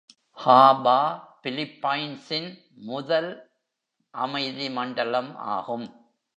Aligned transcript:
Haba 0.43 0.99
பிலிப்பைன்ஸின் 1.43 2.49
முதல் 2.89 3.29
அமைதி 4.13 4.69
மண்டலம் 4.69 5.35
ஆகும். 5.35 5.87